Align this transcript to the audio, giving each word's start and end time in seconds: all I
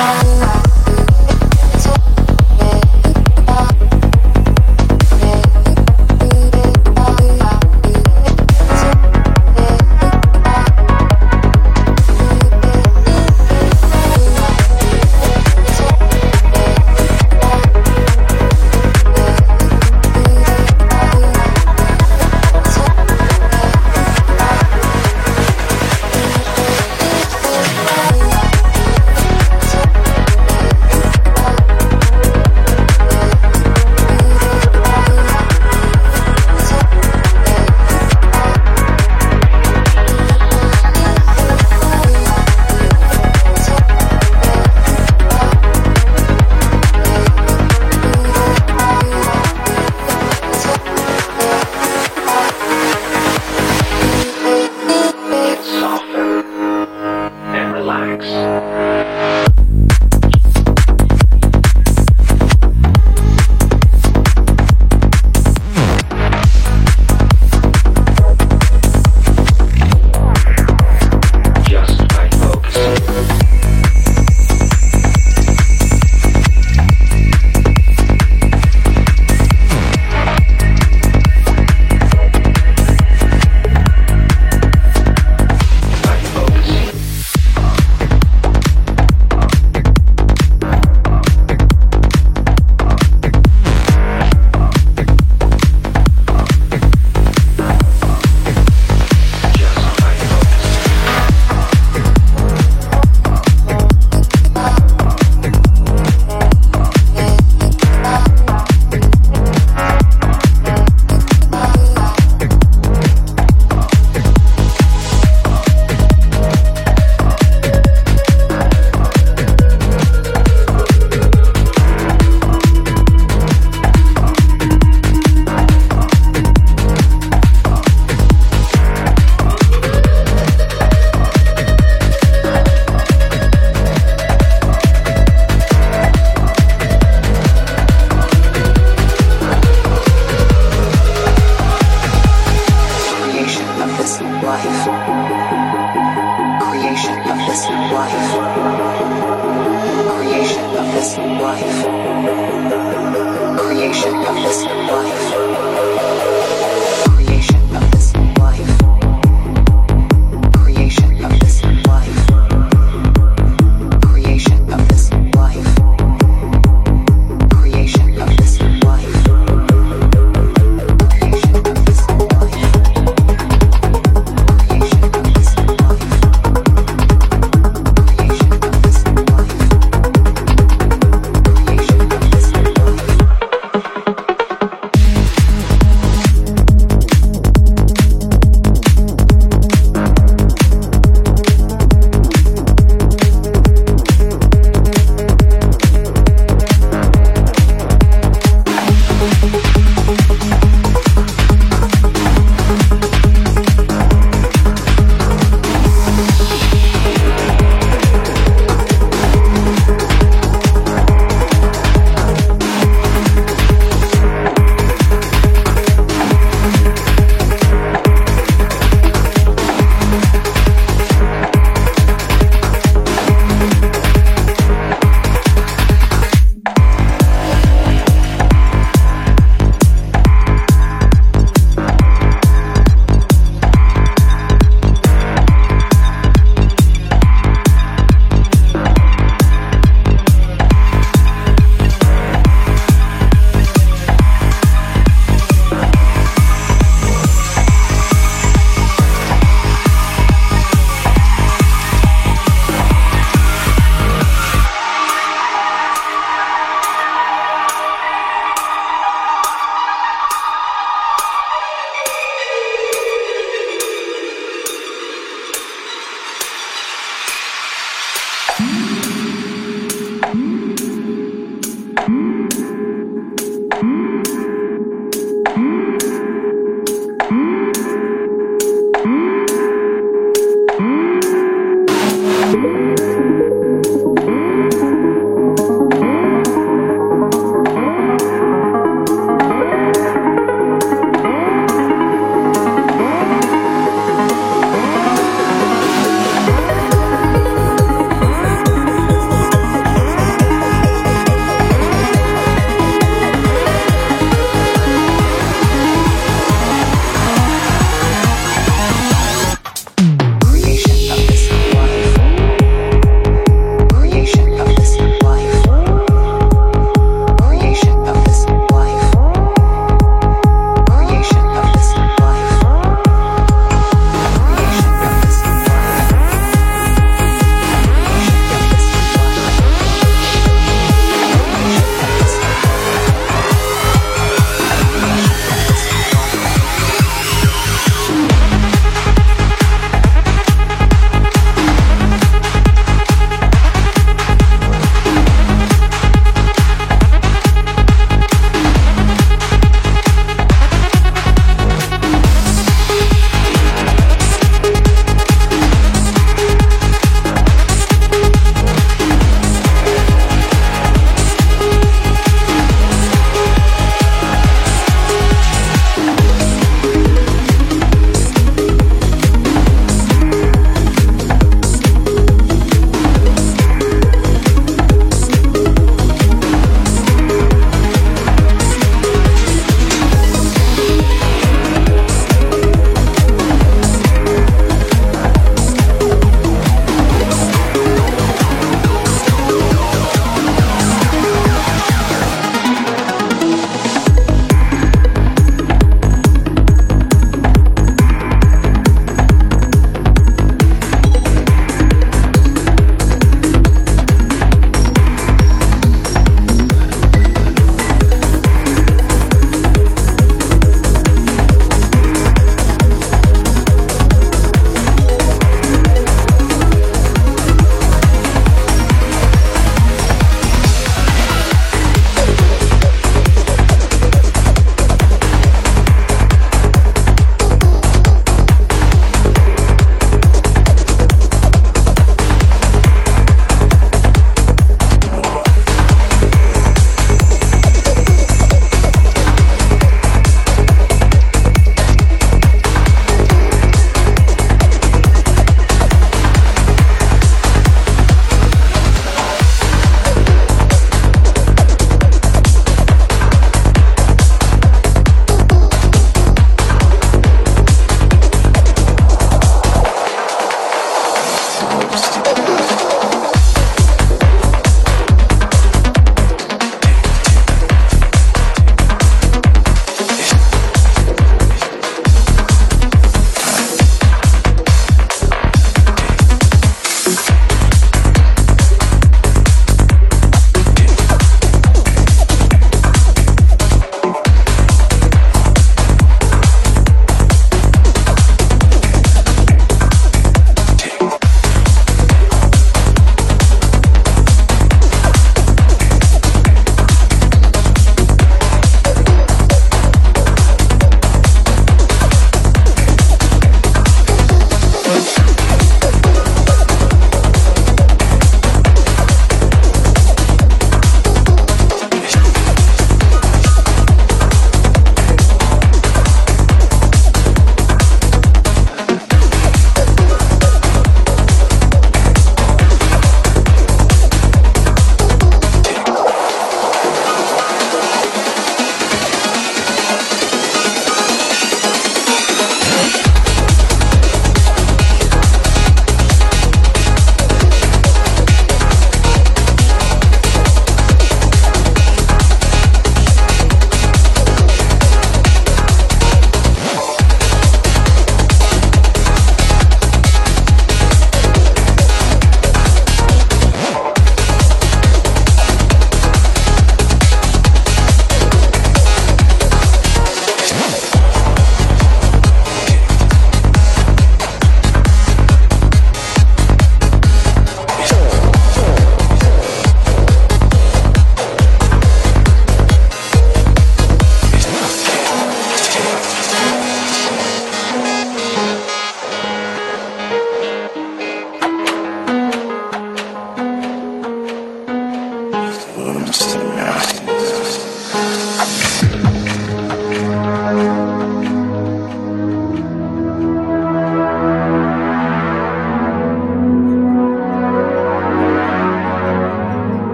all 0.00 0.42
I 0.42 0.69